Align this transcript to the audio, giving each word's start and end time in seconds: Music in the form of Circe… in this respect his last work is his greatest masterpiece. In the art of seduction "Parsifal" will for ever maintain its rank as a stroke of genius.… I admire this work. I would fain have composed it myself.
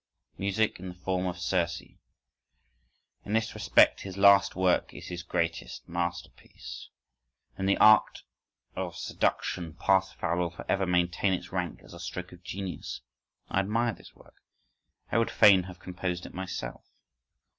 Music 0.35 0.79
in 0.79 0.87
the 0.87 0.95
form 0.95 1.27
of 1.27 1.37
Circe… 1.37 1.79
in 3.23 3.33
this 3.33 3.53
respect 3.53 4.01
his 4.01 4.17
last 4.17 4.55
work 4.55 4.91
is 4.95 5.09
his 5.09 5.21
greatest 5.21 5.87
masterpiece. 5.87 6.89
In 7.55 7.67
the 7.67 7.77
art 7.77 8.23
of 8.75 8.95
seduction 8.97 9.75
"Parsifal" 9.75 10.37
will 10.39 10.49
for 10.49 10.65
ever 10.67 10.87
maintain 10.87 11.33
its 11.33 11.51
rank 11.51 11.81
as 11.83 11.93
a 11.93 11.99
stroke 11.99 12.31
of 12.31 12.41
genius.… 12.43 13.01
I 13.47 13.59
admire 13.59 13.93
this 13.93 14.15
work. 14.15 14.41
I 15.11 15.19
would 15.19 15.29
fain 15.29 15.65
have 15.65 15.77
composed 15.77 16.25
it 16.25 16.33
myself. 16.33 16.83